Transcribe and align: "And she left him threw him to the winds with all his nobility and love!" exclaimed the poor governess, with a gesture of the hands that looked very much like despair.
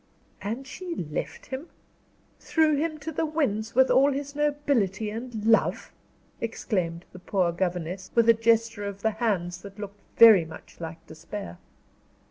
"And 0.41 0.65
she 0.65 0.95
left 0.95 1.45
him 1.45 1.69
threw 2.39 2.75
him 2.75 2.97
to 3.01 3.11
the 3.11 3.23
winds 3.27 3.75
with 3.75 3.91
all 3.91 4.11
his 4.11 4.33
nobility 4.35 5.11
and 5.11 5.45
love!" 5.45 5.93
exclaimed 6.39 7.05
the 7.13 7.19
poor 7.19 7.51
governess, 7.51 8.09
with 8.15 8.27
a 8.27 8.33
gesture 8.33 8.85
of 8.85 9.03
the 9.03 9.11
hands 9.11 9.61
that 9.61 9.77
looked 9.77 9.99
very 10.17 10.43
much 10.43 10.77
like 10.81 11.05
despair. 11.05 11.59